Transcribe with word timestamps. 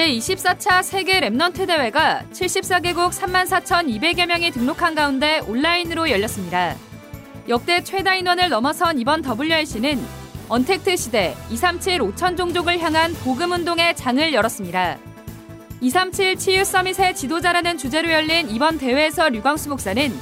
제24차 0.00 0.82
세계 0.82 1.20
Remnant 1.20 1.66
대회가 1.66 2.22
74개국 2.32 3.10
34,200여 3.10 4.26
명이 4.26 4.50
등록한 4.50 4.94
가운데 4.94 5.40
온라인으로 5.40 6.08
열렸습니다. 6.08 6.74
역대 7.48 7.84
최다 7.84 8.14
인원을 8.14 8.48
넘어선 8.48 8.98
이번 8.98 9.22
WRC는 9.22 10.02
언택트 10.48 10.96
시대 10.96 11.36
237 11.50 12.00
5천 12.00 12.38
종족을 12.38 12.78
향한 12.80 13.12
복음 13.24 13.52
운동의 13.52 13.94
장을 13.94 14.32
열었습니다. 14.32 14.96
237 15.82 16.36
치유 16.36 16.64
서밋의 16.64 17.14
지도자라는 17.14 17.76
주제로 17.76 18.10
열린 18.10 18.48
이번 18.48 18.78
대회에서 18.78 19.28
류광수 19.28 19.68
목사는 19.68 20.12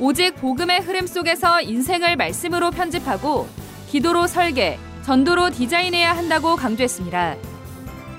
오직 0.00 0.34
복음의 0.36 0.80
흐름 0.80 1.06
속에서 1.06 1.60
인생을 1.60 2.16
말씀으로 2.16 2.72
편집하고 2.72 3.48
기도로 3.88 4.26
설계, 4.26 4.76
전도로 5.02 5.50
디자인해야 5.50 6.16
한다고 6.16 6.56
강조했습니다. 6.56 7.49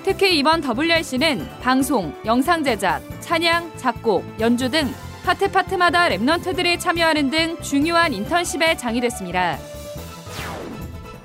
특히 0.03 0.39
이번 0.39 0.63
WRC는 0.63 1.47
방송, 1.61 2.13
영상 2.25 2.63
제작, 2.63 3.03
찬양, 3.19 3.77
작곡, 3.77 4.25
연주 4.39 4.69
등 4.69 4.91
파트 5.23 5.51
파트마다 5.51 6.09
랩넌트들이 6.09 6.79
참여하는 6.79 7.29
등 7.29 7.61
중요한 7.61 8.11
인턴십에 8.11 8.77
장이 8.77 8.99
됐습니다. 9.01 9.59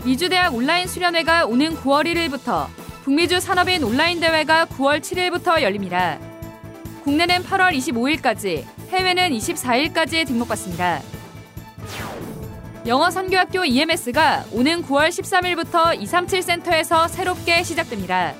미주대학 0.05 0.55
온라인 0.55 0.87
수련회가 0.87 1.47
오는 1.47 1.75
9월 1.77 2.05
1일부터 2.05 2.67
북미주 3.03 3.41
산업인 3.41 3.83
온라인 3.83 4.20
대회가 4.20 4.67
9월 4.67 5.01
7일부터 5.01 5.62
열립니다. 5.62 6.19
국내는 7.03 7.45
8월 7.45 7.75
25일까지, 7.75 8.65
해외는 8.91 9.31
24일까지 9.31 10.27
등록받습니다. 10.27 11.01
영어 12.87 13.11
선교학교 13.11 13.65
EMS가 13.65 14.45
오는 14.53 14.83
9월 14.83 15.09
13일부터 15.09 16.01
237 16.01 16.43
센터에서 16.43 17.09
새롭게 17.09 17.62
시작됩니다. 17.62 18.34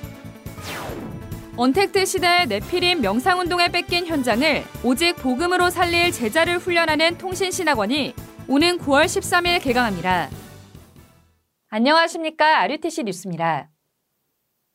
언택트 1.59 2.05
시대의 2.05 2.45
네피림 2.45 3.01
명상운동에 3.01 3.69
뺏긴 3.69 4.05
현장을 4.05 4.63
오직 4.83 5.15
복음으로 5.15 5.71
살릴 5.71 6.11
제자를 6.11 6.59
훈련하는 6.59 7.17
통신신학원이 7.17 8.13
오는 8.47 8.77
9월 8.77 9.05
13일 9.05 9.63
개강합니다. 9.63 10.29
안녕하십니까. 11.69 12.59
RUTC 12.61 13.05
뉴스입니다. 13.05 13.71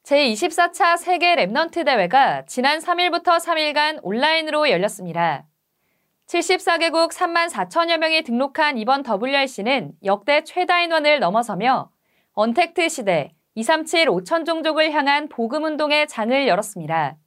제24차 0.02 0.96
세계 0.96 1.36
Remnant 1.36 1.84
대회가 1.84 2.44
지난 2.46 2.80
3일부터 2.80 3.38
3일간 3.38 4.00
온라인으로 4.02 4.68
열렸습니다. 4.68 5.46
74개국 6.26 7.12
3만 7.12 7.48
4천여 7.48 7.98
명이 7.98 8.22
등록한 8.24 8.76
이번 8.76 9.04
WRC는 9.06 9.92
역대 10.04 10.42
최다 10.42 10.80
인원을 10.80 11.20
넘어서며 11.20 11.92
언택트 12.32 12.88
시대, 12.88 13.34
237 13.54 14.06
5천 14.06 14.46
종족을 14.46 14.92
향한 14.92 15.28
복음 15.28 15.64
운동의 15.64 16.08
장을 16.08 16.48
열었습니다. 16.48 17.18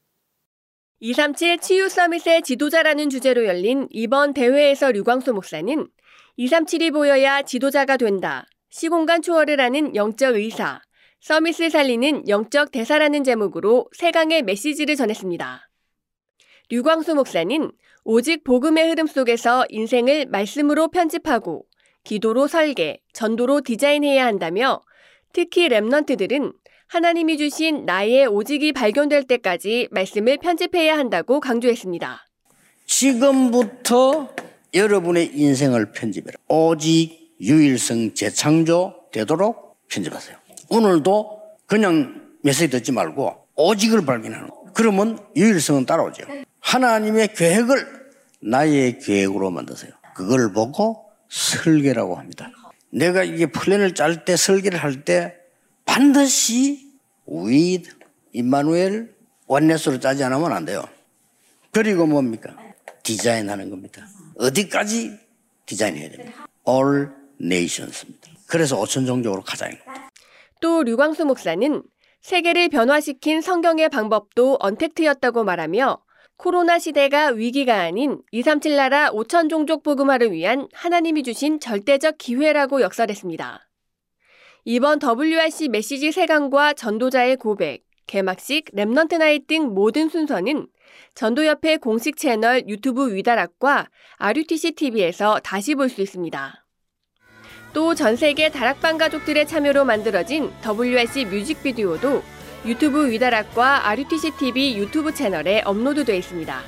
237 1.00 1.60
치유 1.60 1.88
서밋의 1.88 2.42
지도자라는 2.42 3.10
주제로 3.12 3.46
열린 3.46 3.88
이번 3.92 4.34
대회에서 4.34 4.92
류광수 4.92 5.34
목사는 5.34 5.88
237이 6.40 6.92
보여야 6.92 7.44
지도자가 7.44 7.98
된다. 7.98 8.48
시공간 8.72 9.22
초월을 9.22 9.62
하는 9.62 9.96
영적 9.96 10.36
의사, 10.36 10.82
서밋을 11.22 11.70
살리는 11.70 12.28
영적 12.28 12.72
대사라는 12.72 13.24
제목으로 13.24 13.88
세강의 13.96 14.42
메시지를 14.44 14.96
전했습니다. 14.96 15.70
류광수 16.72 17.14
목사는 17.14 17.72
오직 18.04 18.44
복음의 18.44 18.90
흐름 18.90 19.06
속에서 19.06 19.66
인생을 19.70 20.26
말씀으로 20.26 20.88
편집하고 20.88 21.66
기도로 22.04 22.48
설계, 22.48 23.00
전도로 23.14 23.62
디자인해야 23.62 24.26
한다며 24.26 24.82
특히 25.36 25.68
랩넌트들은 25.68 26.54
하나님이 26.88 27.38
주신 27.38 27.84
나의 27.86 28.26
오직이 28.26 28.72
발견될 28.72 29.26
때까지 29.26 29.90
말씀을 29.92 30.38
편집해야 30.38 30.98
한다고 30.98 31.42
강조했습니다. 31.42 32.26
지금부터 32.86 34.34
여러분의 34.74 35.32
인생을 35.34 35.92
편집해라. 35.92 36.38
오직 36.48 37.36
유일성 37.42 38.14
재창조 38.14 39.10
되도록 39.12 39.86
편집하세요. 39.90 40.38
오늘도 40.70 41.42
그냥 41.66 42.32
메시지 42.42 42.70
듣지 42.70 42.94
말고 42.94 43.36
오직을 43.58 44.06
발견하는 44.06 44.48
거. 44.48 44.64
그러면 44.74 45.20
유일성은 45.36 45.86
따라오죠. 45.86 46.24
하나님의 46.62 47.34
계획을 47.34 48.06
나의 48.40 49.00
계획으로 49.00 49.52
만드세요. 49.52 49.92
그걸 50.16 50.54
보고 50.54 51.10
설계라고 51.28 52.16
합니다. 52.16 52.50
내가 52.96 53.24
이게 53.24 53.46
플랜을 53.46 53.94
짤 53.94 54.24
때, 54.26 54.36
설계를 54.38 54.80
할 54.80 55.04
때 55.04 55.36
반드시 55.86 56.92
with 57.28 57.92
임마누엘 58.32 59.14
원네스로 59.48 60.00
짜지 60.00 60.24
않으면 60.24 60.54
안 60.54 60.66
돼요. 60.66 60.84
그리고 61.72 62.08
뭡니까? 62.08 62.56
디자인하는 63.04 63.70
겁니다. 63.70 64.08
어디까지 64.40 65.12
디자인해야 65.66 66.10
됩니다. 66.10 66.48
All 66.68 67.10
nations입니다. 67.42 68.32
그래서 68.48 68.82
5천 68.82 69.06
종족으로 69.06 69.42
가자. 69.42 69.70
또 70.62 70.84
류광수 70.84 71.26
목사는 71.26 71.84
세계를 72.22 72.70
변화시킨 72.70 73.42
성경의 73.42 73.90
방법도 73.90 74.58
언택트였다고 74.60 75.44
말하며 75.44 76.00
코로나 76.38 76.80
시대가 76.80 77.28
위기가 77.30 77.82
아닌 77.82 78.22
237 78.32 78.76
나라 78.76 79.10
5천 79.12 79.50
종족 79.50 79.84
복음화를 79.84 80.32
위한 80.32 80.68
하나님이 80.74 81.24
주신 81.24 81.60
절대적 81.60 82.18
기회라고 82.18 82.82
역설했습니다. 82.82 83.68
이번 84.66 85.00
WRC 85.02 85.70
메시지 85.70 86.12
세 86.12 86.26
강과 86.26 86.74
전도자의 86.74 87.38
고백, 87.38 87.84
개막식, 88.08 88.72
Remnant 88.76 89.18
Night 89.18 89.48
등 89.48 89.74
모든 89.74 90.10
순서는 90.10 90.68
전도협회 91.14 91.78
공식 91.78 92.18
채널 92.18 92.68
유튜브 92.68 93.14
위다락과 93.16 93.90
RUTC 94.18 94.74
TV에서 94.74 95.40
다시 95.40 95.76
볼 95.76 95.90
수 95.90 96.02
있습니다. 96.02 96.66
또 97.74 97.94
전 97.94 98.16
세계 98.16 98.50
다락방 98.50 98.98
가족들의 98.98 99.48
참여로 99.48 99.84
만들어진 99.86 100.52
WRC 100.64 101.26
뮤직비디오도 101.26 102.24
유튜브 102.66 103.12
위다락과 103.12 103.88
RUTC 103.90 104.38
TV 104.38 104.78
유튜브 104.78 105.14
채널에 105.14 105.62
업로드되어 105.66 106.16
있습니다. 106.16 106.62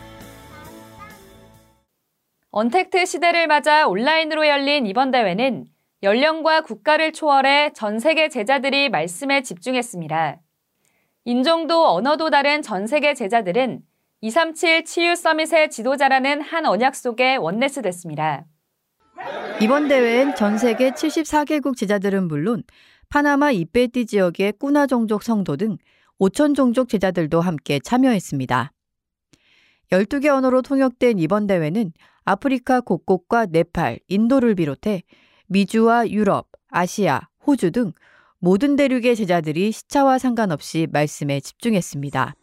언택트 2.51 3.05
시대를 3.05 3.47
맞아 3.47 3.87
온라인으로 3.87 4.47
열린 4.47 4.85
이번 4.85 5.09
대회는 5.09 5.65
연령과 6.03 6.61
국가를 6.61 7.13
초월해 7.13 7.73
전 7.73 7.97
세계 7.97 8.29
제자들이 8.29 8.89
말씀에 8.89 9.41
집중했습니다. 9.41 10.37
인종도 11.25 11.87
언어도 11.89 12.29
다른 12.29 12.61
전 12.61 12.85
세계 12.85 13.15
제자들은 13.15 13.81
237 14.21 14.85
치유 14.85 15.15
서밋의 15.15 15.71
지도자라는 15.71 16.41
한 16.41 16.67
언약 16.67 16.95
속에 16.95 17.35
원네스 17.37 17.81
됐습니다. 17.81 18.45
이번 19.59 19.87
대회엔 19.87 20.35
전 20.35 20.59
세계 20.59 20.91
74개국 20.91 21.75
제자들은 21.75 22.27
물론 22.27 22.63
파나마 23.09 23.51
이페티 23.51 24.05
지역의 24.05 24.53
꾸나 24.59 24.85
종족 24.85 25.23
성도 25.23 25.55
등 25.55 25.77
5천 26.19 26.55
종족 26.55 26.89
제자들도 26.89 27.39
함께 27.39 27.79
참여했습니다. 27.79 28.73
12개 29.91 30.27
언어로 30.27 30.61
통역된 30.61 31.17
이번 31.19 31.47
대회는 31.47 31.93
아프리카 32.25 32.81
곳곳과 32.81 33.45
네팔, 33.45 33.99
인도를 34.09 34.55
비롯해 34.55 35.03
미주와 35.47 36.09
유럽, 36.09 36.49
아시아, 36.69 37.21
호주 37.45 37.71
등 37.71 37.93
모든 38.39 38.75
대륙의 38.75 39.15
제자들이 39.15 39.71
시차와 39.71 40.17
상관없이 40.19 40.87
말씀에 40.91 41.39
집중했습니다. 41.39 42.35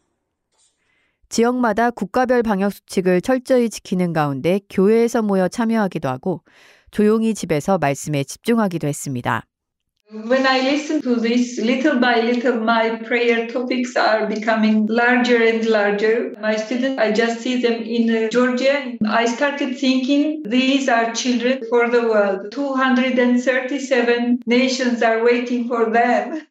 지역마다 1.29 1.91
국가별 1.91 2.43
방역 2.43 2.73
수칙을 2.73 3.21
철저히 3.21 3.69
지키는 3.69 4.13
가운데 4.13 4.61
교회에서 4.71 5.21
모여 5.21 5.49
참여하기도 5.49 6.09
하고 6.09 6.43
조용히 6.91 7.35
집에서 7.35 7.77
말씀에 7.77 8.25
집중하기도 8.25 8.87
했습니다. 8.87 9.45
When 10.11 10.47
I 10.47 10.61
listen 10.61 11.01
to 11.03 11.17
this, 11.17 11.59
little 11.59 11.99
by 11.99 12.21
little, 12.21 12.61
my 12.61 12.97
prayer 13.05 13.49
topics 13.49 13.97
are 13.97 14.27
becoming 14.29 14.87
larger 14.87 15.43
and 15.43 15.65
larger. 15.67 16.33
My 16.41 16.57
students, 16.57 17.01
I 17.01 17.11
just 17.11 17.41
see 17.41 17.61
them 17.61 17.83
in 17.83 18.29
Georgia. 18.31 18.97
I 19.09 19.25
started 19.25 19.79
thinking 19.79 20.43
these 20.45 20.89
are 20.89 21.13
children 21.15 21.63
for 21.71 21.89
the 21.91 22.03
world. 22.03 22.53
237 22.53 24.41
nations 24.47 25.03
are 25.03 25.25
waiting 25.25 25.67
for 25.67 25.91
them. 25.91 26.47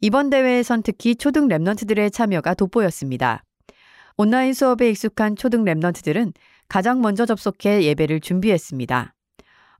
이번 0.00 0.30
대회에선 0.30 0.82
특히 0.82 1.14
초등 1.14 1.48
랩넌트들의 1.48 2.10
참여가 2.12 2.54
돋보였습니다. 2.54 3.44
온라인 4.16 4.54
수업에 4.54 4.90
익숙한 4.90 5.36
초등 5.36 5.64
랩넌트들은 5.64 6.32
가장 6.68 7.00
먼저 7.02 7.26
접속해 7.26 7.84
예배를 7.84 8.20
준비했습니다. 8.20 9.14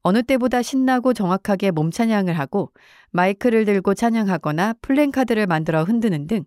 어느 0.09 0.23
때보다 0.23 0.63
신나고 0.63 1.13
정확하게 1.13 1.71
몸 1.71 1.91
찬양을 1.91 2.39
하고 2.39 2.73
마이크를 3.11 3.67
들고 3.67 3.93
찬양하거나 3.93 4.77
플랜카드를 4.81 5.47
만들어 5.47 5.85
흔드는 5.85 6.27
등 6.27 6.47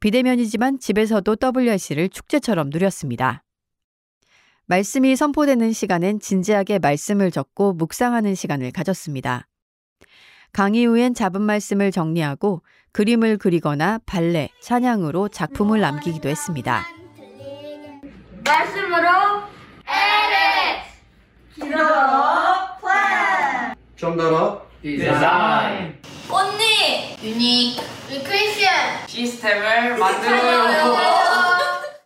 비대면이지만 0.00 0.78
집에서도 0.78 1.36
WRC를 1.42 2.10
축제처럼 2.10 2.68
누렸습니다. 2.68 3.44
말씀이 4.66 5.16
선포되는 5.16 5.72
시간엔 5.72 6.20
진지하게 6.20 6.80
말씀을 6.80 7.30
적고 7.30 7.72
묵상하는 7.72 8.34
시간을 8.34 8.72
가졌습니다. 8.72 9.48
강의 10.52 10.84
후엔 10.84 11.14
잡은 11.14 11.40
말씀을 11.40 11.90
정리하고 11.90 12.62
그림을 12.92 13.38
그리거나 13.38 14.00
발레, 14.04 14.50
찬양으로 14.60 15.30
작품을 15.30 15.80
남기기도 15.80 16.28
했습니다. 16.28 16.84
말씀으로 18.44 19.08
기록 21.54 21.78
플랜 21.78 22.57
정답은 23.98 24.60
디자인 24.80 26.00
언니 26.30 27.16
유닉 27.20 27.80
리크리션 28.08 29.08
시스템을 29.08 29.98
만들어요. 29.98 30.96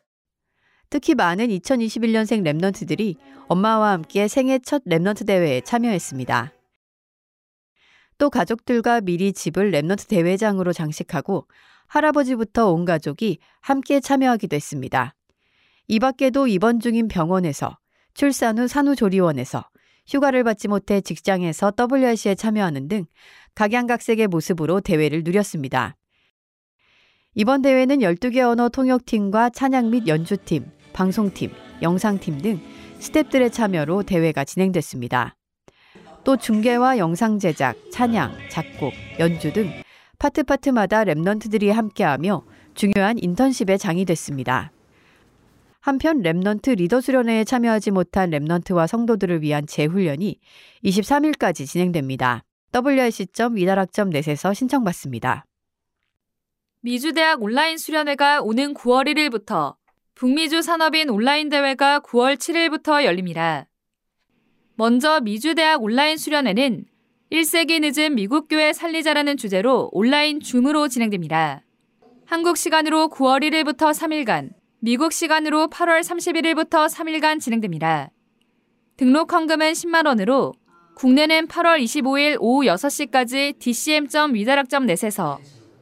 특히 0.88 1.14
많은 1.14 1.48
2021년생 1.48 2.42
랩넌트들이 2.44 3.16
엄마와 3.48 3.90
함께 3.90 4.26
생애 4.26 4.58
첫 4.58 4.82
랩넌트 4.84 5.26
대회에 5.26 5.60
참여했습니다. 5.60 6.54
또 8.16 8.30
가족들과 8.30 9.02
미리 9.02 9.34
집을 9.34 9.70
랩넌트 9.70 10.08
대회장으로 10.08 10.72
장식하고 10.72 11.46
할아버지부터 11.88 12.72
온 12.72 12.86
가족이 12.86 13.38
함께 13.60 14.00
참여하기도 14.00 14.56
했습니다. 14.56 15.14
이 15.88 15.98
밖에도 15.98 16.46
입원 16.46 16.80
중인 16.80 17.08
병원에서, 17.08 17.76
출산 18.14 18.58
후 18.58 18.66
산후조리원에서, 18.66 19.68
휴가를 20.06 20.44
받지 20.44 20.68
못해 20.68 21.00
직장에서 21.00 21.72
WRC에 21.78 22.34
참여하는 22.34 22.88
등 22.88 23.06
각양각색의 23.54 24.28
모습으로 24.28 24.80
대회를 24.80 25.22
누렸습니다. 25.24 25.96
이번 27.34 27.62
대회는 27.62 27.98
12개 28.00 28.40
언어 28.40 28.68
통역팀과 28.68 29.50
찬양 29.50 29.90
및 29.90 30.06
연주팀, 30.06 30.70
방송팀, 30.92 31.50
영상팀 31.80 32.38
등 32.42 32.60
스탭들의 33.00 33.52
참여로 33.52 34.02
대회가 34.02 34.44
진행됐습니다. 34.44 35.36
또 36.24 36.36
중계와 36.36 36.98
영상 36.98 37.38
제작, 37.38 37.76
찬양, 37.90 38.32
작곡, 38.50 38.92
연주 39.18 39.52
등 39.52 39.70
파트 40.18 40.44
파트마다 40.44 41.04
Remnant들이 41.04 41.72
함께하며 41.72 42.44
중요한 42.74 43.18
인턴십의 43.18 43.76
장이 43.76 44.04
됐습니다. 44.04 44.70
한편 45.82 46.22
Remnant 46.22 46.76
리더 46.76 47.00
수련회에 47.00 47.42
참여하지 47.42 47.90
못한 47.90 48.30
Remnant와 48.30 48.86
성도들을 48.86 49.42
위한 49.42 49.66
재훈련이 49.66 50.38
23일까지 50.84 51.66
진행됩니다. 51.66 52.44
wrc.위다락.net에서 52.72 54.54
신청받습니다. 54.54 55.44
미주대학 56.82 57.42
온라인 57.42 57.78
수련회가 57.78 58.42
오는 58.42 58.74
9월 58.74 59.12
1일부터 59.12 59.74
북미주 60.14 60.62
산업인 60.62 61.10
온라인 61.10 61.48
대회가 61.48 61.98
9월 61.98 62.36
7일부터 62.36 63.04
열립니다. 63.04 63.66
먼저 64.76 65.18
미주대학 65.18 65.82
온라인 65.82 66.16
수련회는 66.16 66.84
1세기 67.32 67.80
늦은 67.80 68.14
미국 68.14 68.46
교회 68.46 68.72
살리자라는 68.72 69.36
주제로 69.36 69.90
온라인 69.92 70.38
줌으로 70.38 70.86
진행됩니다. 70.86 71.64
한국 72.24 72.56
시간으로 72.56 73.08
9월 73.08 73.42
1일부터 73.42 73.90
3일간, 73.90 74.61
미국 74.84 75.12
시간으로 75.12 75.68
8월 75.68 76.00
31일부터 76.00 76.92
3일간 76.92 77.38
진행됩니다. 77.38 78.10
등록 78.96 79.32
헌금은 79.32 79.70
10만 79.74 80.08
원으로 80.08 80.54
국내는 80.96 81.46
8월 81.46 81.80
25일 81.80 82.36
오후 82.40 82.64
6시까지 82.64 83.60
dcm. 83.60 83.98
wedarak.net에서 83.98 85.38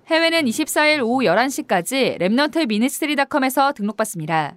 해외는 0.08 0.44
24일 0.44 1.02
오후 1.02 1.22
11시까지 1.22 2.20
Remnant 2.20 2.68
Ministry닷컴에서 2.68 3.72
등록받습니다. 3.72 4.56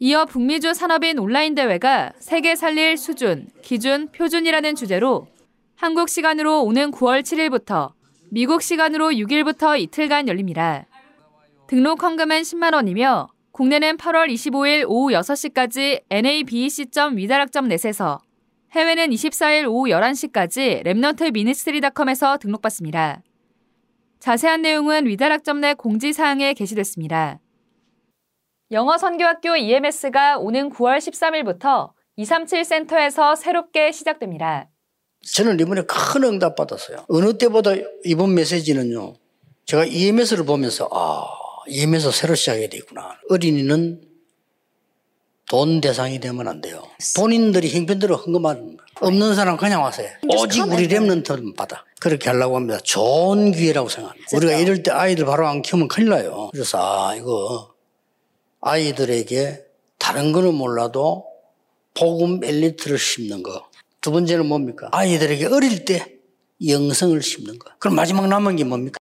이어 0.00 0.26
북미주 0.26 0.74
산업인 0.74 1.18
온라인 1.18 1.54
대회가 1.54 2.12
세계 2.18 2.54
살릴 2.54 2.98
수준, 2.98 3.48
기준, 3.62 4.12
표준이라는 4.12 4.74
주제로 4.74 5.26
한국 5.74 6.10
시간으로 6.10 6.64
오는 6.64 6.90
9월 6.90 7.22
7일부터 7.22 7.94
미국 8.28 8.60
시간으로 8.60 9.12
6일부터 9.12 9.80
이틀간 9.80 10.28
열립니다. 10.28 10.84
등록 11.68 12.02
헌금은 12.02 12.42
10만 12.42 12.74
원이며 12.74 13.28
국내는 13.50 13.96
8월 13.96 14.30
25일 14.32 14.84
오후 14.86 15.10
6시까지 15.10 16.02
nabec. 16.10 16.70
wedarak.net에서 16.70 18.20
해외는 18.72 19.10
24일 19.10 19.68
오후 19.68 19.88
11시까지 19.88 20.84
Remnant 20.84 21.32
Ministry닷컴에서 21.32 22.38
등록받습니다. 22.38 23.22
자세한 24.20 24.62
내용은 24.62 25.06
위다락.net 25.06 25.74
공지사항에 25.78 26.54
게시됐습니다. 26.54 27.40
영어 28.70 28.96
선교학교 28.98 29.56
EMS가 29.56 30.38
오는 30.38 30.70
9월 30.70 30.98
13일부터 30.98 31.90
237 32.16 32.64
센터에서 32.64 33.34
새롭게 33.34 33.90
시작됩니다. 33.92 34.68
저는 35.34 35.58
이번에 35.58 35.82
큰 35.82 36.22
응답 36.24 36.54
받았어요. 36.56 37.06
어느 37.08 37.38
때보다 37.38 37.72
이번 38.04 38.34
메시지는요. 38.34 39.14
제가 39.64 39.84
EMS를 39.84 40.44
보면서 40.44 40.88
아 40.92 41.45
EMS 41.68 42.10
새로 42.12 42.34
시작해야 42.34 42.68
되구나. 42.68 43.18
어린이는 43.28 44.02
돈 45.48 45.80
대상이 45.80 46.18
되면 46.18 46.48
안 46.48 46.60
돼요. 46.60 46.82
본인들이 47.16 47.70
형편대로 47.70 48.16
헌금하는 48.16 48.62
거예요. 48.62 48.86
없는 49.00 49.34
사람 49.34 49.56
그냥 49.56 49.82
와서요. 49.82 50.08
오직 50.28 50.62
우리 50.62 50.88
랩런트는 50.88 51.54
받아. 51.56 51.84
그렇게 52.00 52.28
하려고 52.30 52.56
합니다. 52.56 52.78
좋은 52.82 53.52
기회라고 53.52 53.88
생각합니다. 53.88 54.36
우리가 54.36 54.54
이럴 54.54 54.82
때 54.82 54.90
아이들 54.90 55.24
바로 55.24 55.46
안 55.46 55.62
키우면 55.62 55.88
큰일 55.88 56.08
나요. 56.08 56.50
그래서 56.52 56.78
아 56.80 57.14
이거 57.14 57.74
아이들에게 58.60 59.64
다른 59.98 60.32
거는 60.32 60.54
몰라도 60.54 61.26
복음 61.94 62.42
엘리트를 62.42 62.98
심는 62.98 63.42
거. 63.42 63.68
두 64.00 64.10
번째는 64.10 64.46
뭡니까? 64.46 64.88
아이들에게 64.92 65.46
어릴 65.46 65.84
때 65.84 66.16
영성을 66.66 67.20
심는 67.22 67.58
거. 67.58 67.70
그럼 67.78 67.94
마지막 67.96 68.26
남은 68.28 68.56
게 68.56 68.64
뭡니까? 68.64 68.98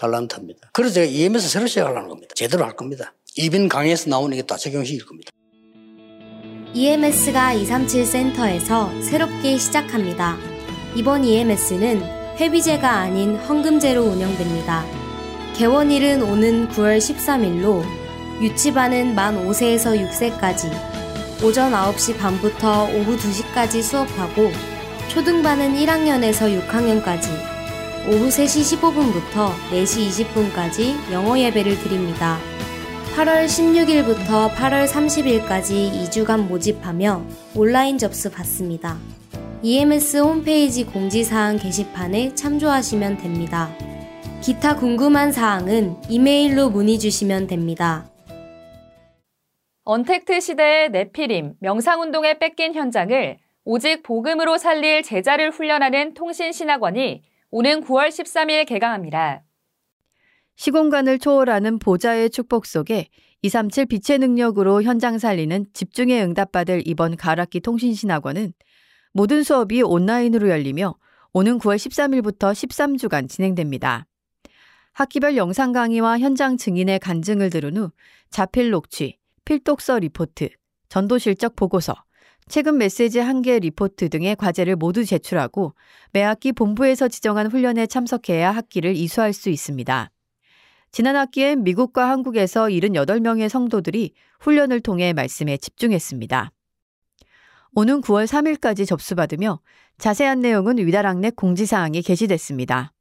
달란트입니다. 0.00 0.70
그래서 0.72 0.94
제가 0.94 1.06
EM에서 1.06 1.48
새로 1.48 1.66
시작하려는 1.66 2.08
겁니다. 2.08 2.32
제대로 2.34 2.64
할 2.64 2.74
겁니다. 2.74 3.12
이빈 3.36 3.68
강의에서 3.68 4.08
나오는 4.10 4.34
게 4.36 4.42
다 4.42 4.56
적용시킬 4.56 5.04
겁니다. 5.04 5.30
EMS가 6.72 7.52
237 7.54 8.06
센터에서 8.06 8.90
새롭게 9.02 9.58
시작합니다. 9.58 10.36
이번 10.94 11.24
EMS는 11.24 12.00
회비제가 12.38 12.90
아닌 12.90 13.36
헌금제로 13.36 14.02
운영됩니다. 14.02 14.84
개원일은 15.56 16.22
오는 16.22 16.68
9월 16.68 16.98
13일로 16.98 17.84
유치반은 18.40 19.14
만 19.14 19.36
5세에서 19.46 20.08
6세까지 20.08 21.44
오전 21.44 21.72
9시 21.72 22.16
반부터 22.18 22.84
오후 22.84 23.16
2시까지 23.16 23.82
수업하고 23.82 24.50
초등반은 25.08 25.74
1학년에서 25.74 26.66
6학년까지 26.68 27.59
오후 28.08 28.28
3시 28.28 28.78
15분부터 28.78 29.52
4시 29.70 30.08
20분까지 30.08 31.12
영어 31.12 31.38
예배를 31.38 31.78
드립니다. 31.80 32.38
8월 33.14 33.44
16일부터 33.44 34.50
8월 34.54 34.88
30일까지 34.88 36.08
2주간 36.08 36.48
모집하며 36.48 37.22
온라인 37.54 37.98
접수 37.98 38.30
받습니다. 38.30 38.98
EMS 39.62 40.16
홈페이지 40.18 40.84
공지사항 40.84 41.58
게시판에 41.58 42.34
참조하시면 42.34 43.18
됩니다. 43.18 43.70
기타 44.40 44.76
궁금한 44.76 45.30
사항은 45.30 45.96
이메일로 46.08 46.70
문의 46.70 46.98
주시면 46.98 47.48
됩니다. 47.48 48.10
언택트 49.84 50.40
시대의 50.40 50.90
네피림, 50.90 51.54
명상운동에 51.60 52.38
뺏긴 52.38 52.74
현장을 52.74 53.36
오직 53.64 54.02
복음으로 54.02 54.56
살릴 54.56 55.02
제자를 55.02 55.50
훈련하는 55.50 56.14
통신신학원이 56.14 57.22
오는 57.52 57.82
9월 57.82 58.08
13일 58.08 58.64
개강합니다. 58.64 59.42
시공간을 60.54 61.18
초월하는 61.18 61.80
보좌의 61.80 62.30
축복 62.30 62.64
속에 62.64 63.08
237 63.42 63.86
빛의 63.86 64.18
능력으로 64.20 64.82
현장 64.82 65.18
살리는 65.18 65.66
집중에 65.72 66.22
응답받을 66.22 66.82
이번 66.86 67.16
가을학기 67.16 67.60
통신신학원은 67.60 68.52
모든 69.12 69.42
수업이 69.42 69.82
온라인으로 69.82 70.48
열리며 70.48 70.94
오는 71.32 71.58
9월 71.58 71.74
13일부터 71.76 72.52
13주간 72.52 73.28
진행됩니다. 73.28 74.06
학기별 74.92 75.36
영상 75.36 75.72
강의와 75.72 76.20
현장 76.20 76.56
증인의 76.56 77.00
간증을 77.00 77.50
들은 77.50 77.76
후 77.76 77.90
자필 78.30 78.70
녹취, 78.70 79.18
필독서 79.44 79.98
리포트, 79.98 80.50
전도 80.88 81.18
실적 81.18 81.56
보고서, 81.56 81.94
최근 82.50 82.78
메시지 82.78 83.20
한 83.20 83.42
개 83.42 83.60
리포트 83.60 84.08
등의 84.08 84.34
과제를 84.34 84.74
모두 84.74 85.04
제출하고 85.04 85.74
매 86.12 86.20
학기 86.20 86.50
본부에서 86.50 87.06
지정한 87.06 87.46
훈련에 87.46 87.86
참석해야 87.86 88.50
학기를 88.50 88.96
이수할 88.96 89.32
수 89.32 89.50
있습니다. 89.50 90.10
지난 90.90 91.14
학기엔 91.14 91.62
미국과 91.62 92.10
한국에서 92.10 92.64
78명의 92.64 93.48
성도들이 93.48 94.14
훈련을 94.40 94.80
통해 94.80 95.12
말씀에 95.12 95.58
집중했습니다. 95.58 96.50
오는 97.76 98.00
9월 98.00 98.26
3일까지 98.26 98.84
접수받으며 98.84 99.60
자세한 99.98 100.40
내용은 100.40 100.78
위다락넷 100.78 101.36
공지사항에 101.36 102.00
게시됐습니다. 102.00 102.92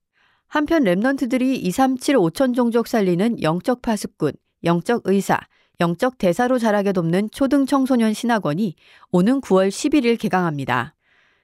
한편 0.48 0.84
Remnant들이 0.84 1.42
237 1.66 2.18
5천 2.18 2.54
종족 2.56 2.88
살리는 2.88 3.42
영적 3.42 3.82
파수꾼, 3.82 4.34
영적 4.64 5.02
의사, 5.06 5.40
영적 5.82 6.18
대사로 6.18 6.60
자라게 6.60 6.92
돕는 6.92 7.30
초등 7.32 7.66
청소년 7.66 8.14
신학원이 8.14 8.76
오는 9.12 9.40
9월 9.40 9.70
11일 9.70 10.20
개강합니다. 10.20 10.94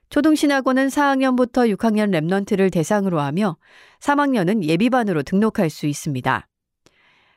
초등 0.10 0.36
신학원은 0.36 0.88
4학년부터 0.88 1.74
6학년 1.74 2.12
Remnant를 2.12 2.72
대상으로 2.72 3.22
하며 3.22 3.56
3학년은 4.02 4.66
예비반으로 4.66 5.24
등록할 5.24 5.70
수 5.70 5.88
있습니다. 5.88 6.48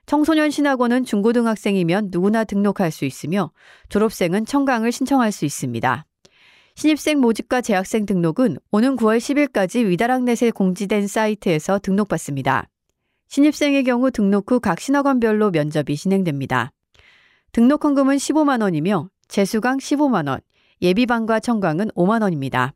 청소년 0.07 0.51
신학원은 0.51 1.05
중고등학생이면 1.05 2.09
누구나 2.11 2.43
등록할 2.43 2.91
수 2.91 3.05
있으며 3.05 3.53
졸업생은 3.91 4.45
청강을 4.45 4.91
신청할 4.91 5.31
수 5.31 5.45
있습니다. 5.45 6.05
신입생 6.75 7.21
모집과 7.21 7.61
재학생 7.61 8.07
등록은 8.07 8.57
오는 8.73 8.97
9월 8.97 9.19
10일까지 9.19 9.87
위다락넷에 9.87 10.51
공지된 10.51 11.07
사이트에서 11.07 11.79
등록받습니다. 11.79 12.69
신입생의 13.29 13.85
경우 13.85 14.11
등록 14.11 14.51
후 14.51 14.59
각 14.59 14.81
신학원별로 14.81 15.51
면접이 15.51 15.97
진행됩니다. 15.97 16.73
등록 17.53 17.85
헌금은 17.85 18.17
15만 18.17 18.63
원이며 18.63 19.09
재수강 19.29 19.79
15만 19.79 20.29
원, 20.29 20.41
예비반과 20.83 21.41
청강은 21.41 21.91
5만 21.91 22.23
원입니다. 22.23 22.75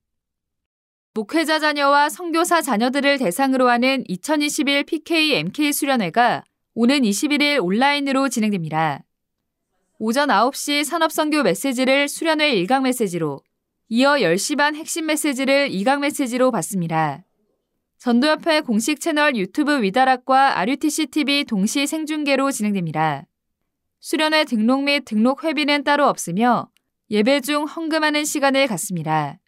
목회자 1.14 1.58
자녀와 1.58 2.08
선교사 2.08 2.62
자녀들을 2.62 3.18
대상으로 3.18 3.68
하는 3.68 4.02
2021 4.08 4.84
PK 4.84 5.34
MK 5.34 5.72
수련회가 5.72 6.44
오는 6.74 7.02
21일 7.02 7.62
온라인으로 7.62 8.30
진행됩니다. 8.30 9.04
오전 9.98 10.30
9시 10.30 10.84
산업선교 10.84 11.42
메시지를 11.42 12.08
수련회 12.08 12.54
1강 12.56 12.82
메시지로, 12.82 13.40
이어 13.88 14.14
10시 14.14 14.56
반 14.56 14.74
핵심 14.74 15.06
메시지를 15.06 15.68
2강 15.68 16.00
메시지로 16.00 16.50
받습니다. 16.50 17.24
전도협회 17.98 18.62
공식 18.62 19.00
채널 19.00 19.36
유튜브 19.36 19.82
위다락과 19.82 20.58
RUTC 20.58 21.06
TV 21.06 21.44
동시 21.44 21.86
생중계로 21.86 22.50
진행됩니다. 22.50 23.26
수련회 24.02 24.44
등록 24.44 24.82
및 24.82 25.04
등록 25.04 25.44
회비는 25.44 25.84
따로 25.84 26.08
없으며 26.08 26.68
예배 27.08 27.40
중 27.40 27.64
헌금하는 27.66 28.24
시간을 28.24 28.66
갖습니다. 28.66 29.38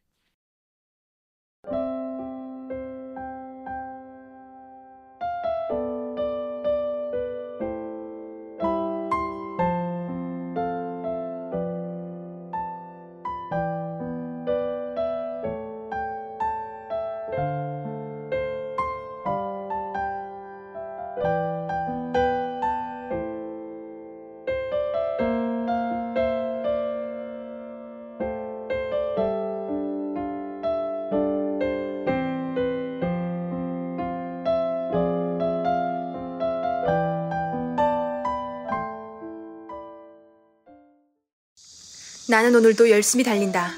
나는 42.34 42.52
오늘도 42.56 42.90
열심히 42.90 43.22
달린다. 43.22 43.70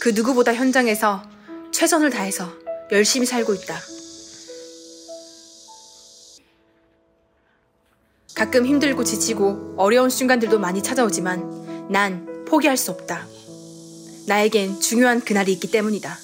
그 0.00 0.08
누구보다 0.08 0.54
현장에서 0.54 1.22
최선을 1.72 2.08
다해서 2.08 2.50
열심히 2.90 3.26
살고 3.26 3.52
있다. 3.52 3.78
가끔 8.34 8.64
힘들고 8.64 9.04
지치고 9.04 9.74
어려운 9.76 10.08
순간들도 10.08 10.58
많이 10.58 10.82
찾아오지만 10.82 11.90
난 11.90 12.46
포기할 12.46 12.78
수 12.78 12.92
없다. 12.92 13.26
나에겐 14.26 14.80
중요한 14.80 15.20
그날이 15.20 15.52
있기 15.52 15.70
때문이다. 15.70 16.16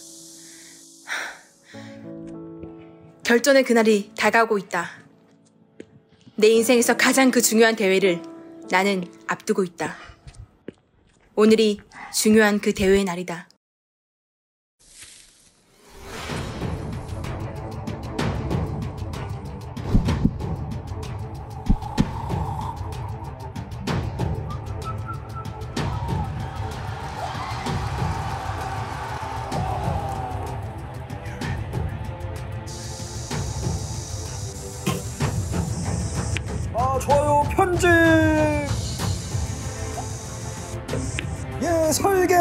결전의 3.25 3.65
그날이 3.65 4.11
다가오고 4.17 4.57
있다. 4.57 4.89
내 6.37 6.49
인생에서 6.49 6.97
가장 6.97 7.31
그 7.31 7.43
중요한 7.43 7.77
대회를 7.77 8.23
나는 8.71 9.05
앞두고 9.27 9.65
있다. 9.65 10.12
오늘이 11.35 11.81
중요한 12.13 12.61
그 12.61 12.75
대회의 12.75 13.05
날이다. 13.05 13.49
아 36.75 36.99
좋아요 36.99 37.43
편집 37.55 38.22
설계 41.93 42.35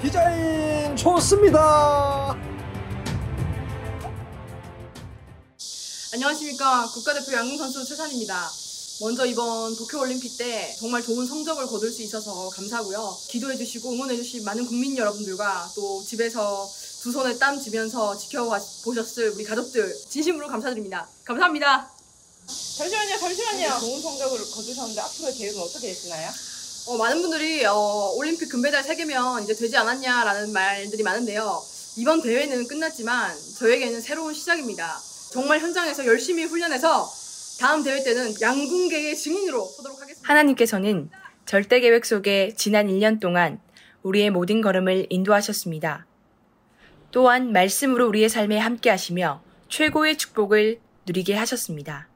디자인 0.00 0.96
좋습니다 0.96 2.36
안녕하십니까 6.14 6.86
국가대표 6.92 7.32
양궁선수 7.32 7.86
최산입니다. 7.86 8.50
먼저 9.00 9.24
이번 9.24 9.74
도쿄올림픽 9.74 10.36
때 10.36 10.76
정말 10.78 11.02
좋은 11.02 11.26
성적을 11.26 11.66
거둘 11.66 11.90
수 11.90 12.02
있어서 12.02 12.50
감사하고요. 12.50 13.16
기도해주시고 13.28 13.92
응원해주신 13.92 14.44
많은 14.44 14.66
국민 14.66 14.96
여러분들과 14.96 15.70
또 15.74 16.04
집에서 16.04 16.68
두 17.00 17.10
손에 17.10 17.38
땀 17.38 17.58
쥐면서 17.58 18.16
지켜보셨을 18.18 19.30
우리 19.30 19.42
가족들 19.42 19.96
진심으로 20.08 20.46
감사드립니다. 20.48 21.08
감사합니다. 21.24 21.91
잠시만요, 22.46 23.18
잠시만요. 23.18 23.80
좋은 23.80 24.00
성적을 24.00 24.38
거두셨는데 24.38 25.00
앞으로의 25.00 25.34
계획은 25.34 25.60
어떻게 25.60 25.88
되시나요? 25.88 26.30
어, 26.88 26.96
많은 26.96 27.22
분들이 27.22 27.64
어, 27.64 28.12
올림픽 28.16 28.48
금메달 28.48 28.82
3개면 28.82 29.44
이제 29.44 29.54
되지 29.54 29.76
않았냐라는 29.76 30.52
말들이 30.52 31.02
많은데요. 31.02 31.62
이번 31.96 32.22
대회는 32.22 32.66
끝났지만 32.66 33.36
저에게는 33.58 34.00
새로운 34.00 34.34
시작입니다. 34.34 34.98
정말 35.30 35.60
현장에서 35.60 36.06
열심히 36.06 36.44
훈련해서 36.44 37.08
다음 37.60 37.82
대회 37.84 38.02
때는 38.02 38.34
양궁계의 38.40 39.16
증인으로 39.16 39.64
서도록 39.64 40.00
하겠습니다. 40.00 40.28
하나님께서는 40.28 41.10
절대 41.46 41.80
계획 41.80 42.04
속에 42.04 42.54
지난 42.56 42.88
1년 42.88 43.20
동안 43.20 43.60
우리의 44.02 44.30
모든 44.30 44.60
걸음을 44.60 45.06
인도하셨습니다. 45.10 46.06
또한 47.12 47.52
말씀으로 47.52 48.08
우리의 48.08 48.28
삶에 48.28 48.58
함께 48.58 48.90
하시며 48.90 49.42
최고의 49.68 50.18
축복을 50.18 50.80
누리게 51.06 51.34
하셨습니다. 51.34 52.08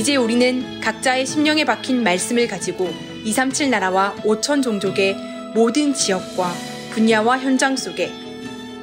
이제 0.00 0.16
우리는 0.16 0.80
각자의 0.80 1.26
심령에 1.26 1.66
박힌 1.66 2.02
말씀을 2.02 2.48
가지고 2.48 2.88
237 3.22 3.68
나라와 3.68 4.14
5천 4.24 4.62
종족의 4.62 5.14
모든 5.54 5.92
지역과 5.92 6.54
분야와 6.92 7.38
현장 7.38 7.76
속에 7.76 8.10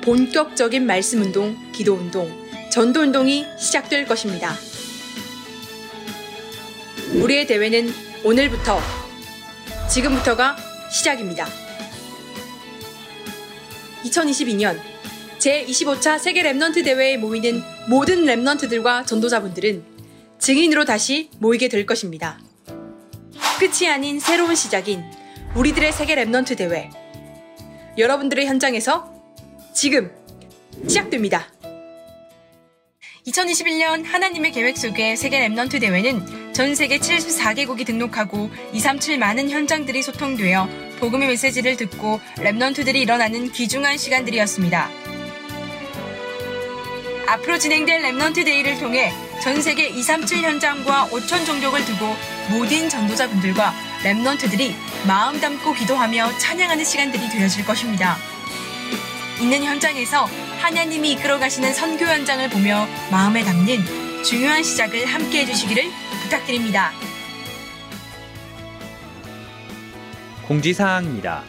본격적인 0.03 0.85
말씀 0.85 1.23
운동, 1.23 1.57
기도 1.71 1.95
운동, 1.95 2.31
전도 2.69 2.99
운동이 3.01 3.47
시작될 3.57 4.05
것입니다. 4.05 4.53
우리의 7.15 7.47
대회는 7.47 7.91
오늘부터, 8.23 8.79
지금부터가 9.89 10.55
시작입니다. 10.91 11.47
2022년 14.03 14.79
제25차 15.39 16.19
세계 16.19 16.43
Remnant 16.43 16.83
대회에 16.83 17.17
모이는 17.17 17.63
모든 17.89 18.23
Remnant들과 18.25 19.07
전도자분들은 19.07 19.96
증인으로 20.39 20.85
다시 20.85 21.29
모이게 21.39 21.67
될 21.67 21.85
것입니다. 21.85 22.39
끝이 23.59 23.89
아닌 23.89 24.19
새로운 24.19 24.55
시작인 24.55 25.03
우리들의 25.55 25.91
세계 25.91 26.15
Remnant 26.15 26.57
대회. 26.57 26.89
여러분들의 27.97 28.45
현장에서 28.45 29.11
지금 29.73 30.11
시작됩니다. 30.87 31.47
2021년 33.25 34.05
하나님의 34.05 34.51
계획 34.51 34.77
속의 34.77 35.17
세계 35.17 35.45
Remnant 35.47 35.81
대회는 35.81 36.53
전 36.53 36.75
세계 36.75 36.97
74개국이 36.97 37.85
등록하고 37.85 38.49
237 38.73 39.17
많은 39.17 39.49
현장들이 39.49 40.01
소통되어 40.01 40.67
복음의 40.99 41.27
메시지를 41.27 41.75
듣고 41.75 42.19
Remnant들이 42.37 42.95
일어나는 42.95 43.51
귀중한 43.51 43.97
시간들이었습니다. 43.97 44.89
앞으로 47.27 47.57
진행될 47.57 48.01
Remnant 48.01 48.45
Day를 48.45 48.79
통해 48.79 49.11
전 49.41 49.61
세계 49.61 49.87
237 49.87 50.43
현장과 50.43 51.09
5천 51.11 51.45
종족을 51.45 51.85
두고 51.85 52.15
모든 52.49 52.89
전도자분들과 52.89 53.73
랩넌트들이 54.03 54.73
마음 55.07 55.39
담고 55.39 55.73
기도하며 55.73 56.37
찬양하는 56.39 56.83
시간들이 56.83 57.29
되어질 57.29 57.65
것입니다. 57.65 58.17
있는 59.39 59.63
현장에서 59.63 60.25
하나님이 60.59 61.13
이끌어 61.13 61.37
가시는 61.37 61.73
선교 61.73 62.05
현장을 62.05 62.49
보며 62.49 62.87
마음에 63.11 63.43
담는 63.43 64.23
중요한 64.23 64.63
시작을 64.63 65.05
함께 65.05 65.41
해주시기를 65.41 65.83
부탁드립니다. 66.23 66.91
공지사항입니다. 70.47 71.43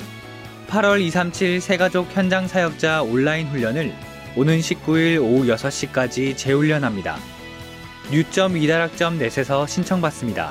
8월 0.69 1.01
237 1.01 1.61
새가족 1.63 2.09
현장 2.15 2.47
사역자 2.47 3.03
온라인 3.03 3.47
훈련을 3.49 3.95
오는 4.37 4.59
19일 4.59 5.23
오후 5.23 5.47
6시까지 5.47 6.37
재훈련합니다. 6.37 7.38
뉴.이다락점넷에서 8.11 9.67
신청받습니다. 9.67 10.51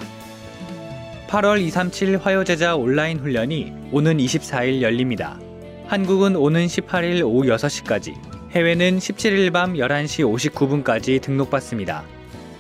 8월 1.28 1.60
237 1.60 2.18
화요제자 2.18 2.76
온라인 2.76 3.18
훈련이 3.20 3.74
오는 3.92 4.18
24일 4.18 4.82
열립니다. 4.82 5.40
한국은 5.88 6.36
오는 6.36 6.66
18일 6.66 7.26
오후 7.26 7.48
6시까지, 7.48 8.14
해외는 8.52 9.00
17일 9.00 9.52
밤 9.52 9.74
11시 9.74 10.54
59분까지 10.54 11.22
등록받습니다. 11.22 12.04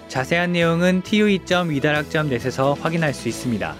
자세한 0.07 0.53
내용은 0.53 1.03
tue.위다락점넷에서 1.03 2.73
확인할 2.73 3.13
수 3.13 3.27
있습니다. 3.27 3.75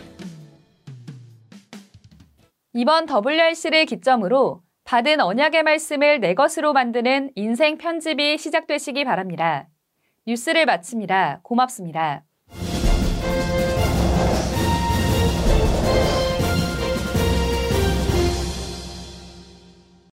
이번 2.73 3.07
WRC를 3.07 3.85
기점으로 3.85 4.61
받은 4.83 5.19
언약의 5.19 5.63
말씀을 5.63 6.19
내 6.19 6.35
것으로 6.35 6.73
만드는 6.73 7.31
인생 7.35 7.77
편집이 7.77 8.37
시작되시기 8.37 9.03
바랍니다. 9.03 9.67
뉴스를 10.27 10.65
마칩니다. 10.65 11.39
고맙습니다. 11.41 12.26